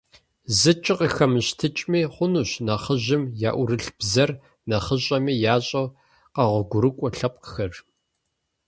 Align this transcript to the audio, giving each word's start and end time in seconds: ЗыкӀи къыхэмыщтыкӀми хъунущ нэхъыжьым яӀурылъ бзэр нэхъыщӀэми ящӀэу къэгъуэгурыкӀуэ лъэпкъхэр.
ЗыкӀи 0.59 0.93
къыхэмыщтыкӀми 0.99 2.01
хъунущ 2.13 2.51
нэхъыжьым 2.65 3.23
яӀурылъ 3.49 3.89
бзэр 3.97 4.31
нэхъыщӀэми 4.69 5.33
ящӀэу 5.55 5.87
къэгъуэгурыкӀуэ 6.33 7.09
лъэпкъхэр. 7.17 7.71